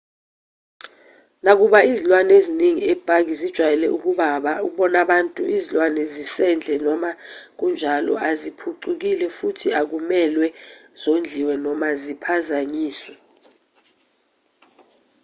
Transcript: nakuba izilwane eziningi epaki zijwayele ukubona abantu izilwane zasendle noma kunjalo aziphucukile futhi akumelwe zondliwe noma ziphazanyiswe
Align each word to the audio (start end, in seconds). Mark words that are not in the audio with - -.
nakuba 1.43 1.79
izilwane 1.91 2.31
eziningi 2.39 2.83
epaki 2.93 3.33
zijwayele 3.39 3.87
ukubona 4.67 4.97
abantu 5.05 5.41
izilwane 5.55 6.01
zasendle 6.13 6.73
noma 6.85 7.11
kunjalo 7.57 8.13
aziphucukile 8.29 9.25
futhi 9.37 9.67
akumelwe 9.81 10.47
zondliwe 11.01 11.53
noma 11.65 11.87
ziphazanyiswe 12.01 13.13